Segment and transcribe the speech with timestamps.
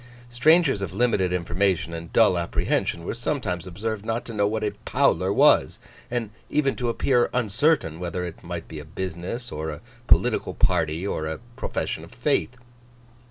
[0.31, 4.71] Strangers of limited information and dull apprehension were sometimes observed not to know what a
[4.83, 5.77] Powler was,
[6.09, 11.05] and even to appear uncertain whether it might be a business, or a political party,
[11.05, 12.55] or a profession of faith.